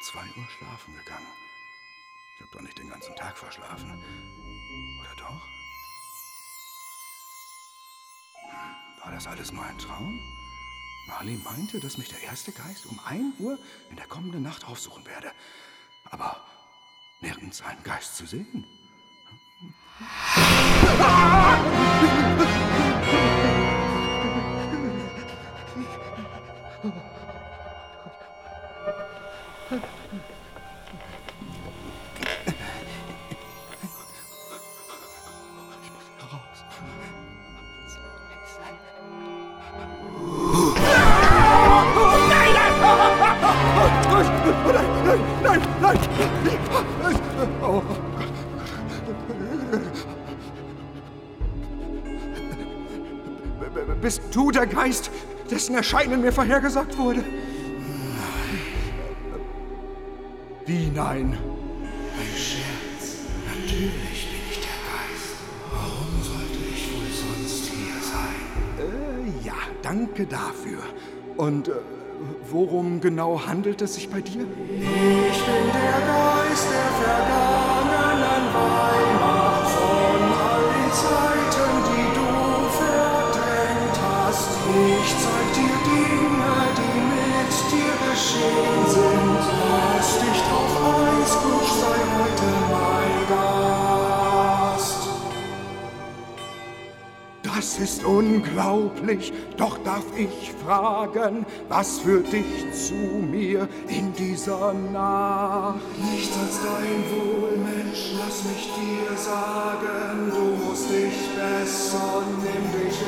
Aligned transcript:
um 0.00 0.04
zwei 0.04 0.24
Uhr 0.40 0.48
schlafen 0.48 0.96
gegangen. 0.96 1.26
Ich 2.36 2.42
habe 2.42 2.52
doch 2.52 2.60
nicht 2.62 2.78
den 2.78 2.88
ganzen 2.88 3.14
Tag 3.16 3.36
verschlafen. 3.36 4.02
Oder 5.00 5.14
doch? 5.16 5.42
Hm, 8.48 9.04
war 9.04 9.12
das 9.12 9.26
alles 9.26 9.52
nur 9.52 9.62
ein 9.62 9.76
Traum? 9.78 10.18
Marley 11.06 11.36
meinte, 11.36 11.80
dass 11.80 11.98
mich 11.98 12.08
der 12.08 12.22
erste 12.22 12.52
Geist 12.52 12.86
um 12.86 12.98
1 13.04 13.38
Uhr 13.40 13.58
in 13.90 13.96
der 13.96 14.06
kommenden 14.06 14.42
Nacht 14.42 14.64
aufsuchen 14.64 15.04
werde. 15.06 15.32
Aber 16.04 16.46
nirgends 17.20 17.60
einen 17.62 17.82
Geist 17.82 18.16
zu 18.16 18.26
sehen. 18.26 18.66
Nein, 19.60 20.50
nein, 20.82 20.98
nein! 20.98 22.20
Bist 54.00 54.22
du 54.32 54.50
der 54.50 54.66
Geist, 54.66 55.10
dessen 55.48 55.76
Erscheinen 55.76 56.20
mir 56.22 56.32
vorhergesagt 56.32 56.98
wurde? 56.98 57.22
Wie 60.70 60.88
nein? 60.94 61.36
Ein 62.16 62.36
Scherz. 62.36 63.16
Natürlich 63.44 64.28
bin 64.30 64.42
ich 64.52 64.60
der 64.68 64.78
Geist. 64.86 65.34
Warum 65.68 66.14
sollte 66.22 66.60
ich 66.72 66.82
wohl 66.92 67.10
sonst 67.10 67.64
hier 67.72 67.98
sein? 68.14 68.38
Äh, 68.78 69.44
ja, 69.44 69.58
danke 69.82 70.26
dafür. 70.26 70.78
Und 71.36 71.66
äh, 71.66 71.72
worum 72.48 73.00
genau 73.00 73.44
handelt 73.44 73.82
es 73.82 73.94
sich 73.94 74.08
bei 74.10 74.20
dir? 74.20 74.42
Ich 74.42 75.40
bin 75.48 75.66
der 75.74 75.98
Geist 76.06 76.66
der 76.70 76.90
vergangenen 77.02 78.44
Weihnacht 78.54 79.70
von 79.74 80.22
all 80.46 80.66
den 80.76 80.92
Zeiten, 81.02 81.72
die 81.90 82.08
du 82.14 82.30
verdrängt 82.78 83.96
hast. 84.06 84.50
Ich 84.70 85.10
zeig 85.18 85.46
dir 85.58 85.76
Dinge, 85.90 86.54
die 86.78 87.00
mit 87.10 87.54
dir 87.72 87.94
geschehen 88.06 88.79
Das 97.54 97.78
ist 97.78 98.04
unglaublich, 98.04 99.32
doch 99.56 99.78
darf 99.78 100.04
ich 100.16 100.52
fragen, 100.64 101.44
was 101.68 101.98
führt 101.98 102.32
dich 102.32 102.44
zu 102.72 102.94
mir 102.94 103.68
in 103.88 104.12
dieser 104.14 104.72
Nacht? 104.72 105.80
Nichts 106.12 106.36
als 106.38 106.60
dein 106.62 107.04
Wohl, 107.10 107.56
Mensch, 107.58 108.12
lass 108.18 108.44
mich 108.44 108.70
dir 108.76 109.16
sagen, 109.16 110.30
du 110.30 110.64
musst 110.64 110.90
dich 110.90 111.12
bessern, 111.34 112.24
nimm 112.42 112.80
dich 112.80 112.99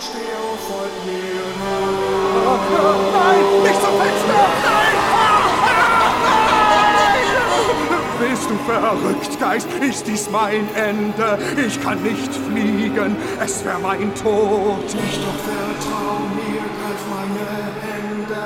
steh 0.00 0.32
auf, 0.40 0.60
folg 0.66 0.94
mir 1.04 1.44
nach. 1.60 2.64
Nein, 3.12 3.44
nicht 3.62 3.80
zum 3.82 3.94
Fenster! 4.00 4.42
Nein! 4.64 5.00
Bist 8.20 8.50
du 8.50 8.56
verrückt, 8.70 9.40
Geist? 9.40 9.68
Ist 9.80 10.06
dies 10.06 10.30
mein 10.30 10.68
Ende? 10.74 11.38
Ich 11.66 11.80
kann 11.82 12.02
nicht 12.02 12.34
fliegen, 12.34 13.16
es 13.42 13.64
wär 13.64 13.78
mein 13.78 14.14
Tod. 14.14 14.84
Nicht 14.84 15.20
doch 15.24 15.40
vertrau 15.48 16.18
mir, 16.36 16.64
greif 16.76 17.02
meine 17.16 17.48
Hände. 17.84 18.44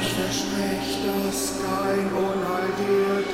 Ich 0.00 0.08
versprech, 0.14 0.90
dass 1.06 1.60
kein 1.60 2.06
Unheil 2.16 2.70
dir 2.78 3.29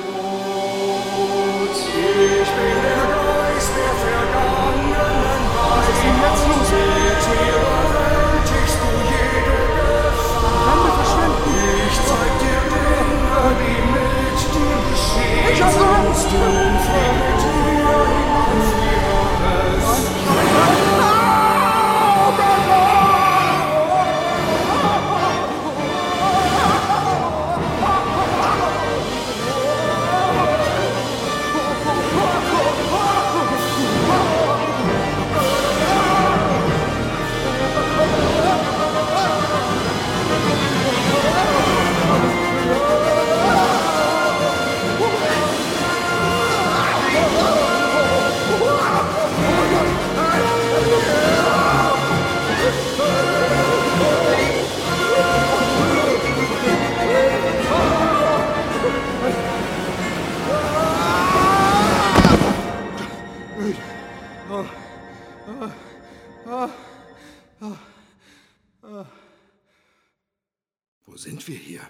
sind 71.17 71.47
wir 71.47 71.57
hier? 71.57 71.81